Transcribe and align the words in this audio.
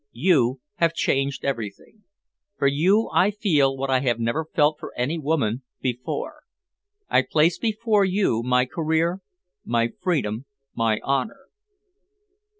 You 0.13 0.61
have 0.77 0.95
changed 0.95 1.45
everything. 1.45 2.05
For 2.57 2.65
you 2.65 3.11
I 3.13 3.29
feel 3.29 3.77
what 3.77 3.91
I 3.91 3.99
have 3.99 4.19
never 4.19 4.45
felt 4.51 4.77
for 4.79 4.97
any 4.97 5.19
woman 5.19 5.61
before. 5.79 6.41
I 7.07 7.21
place 7.21 7.59
before 7.59 8.03
you 8.03 8.41
my 8.41 8.65
career, 8.65 9.21
my 9.63 9.89
freedom, 10.01 10.45
my 10.73 10.99
honour." 11.01 11.49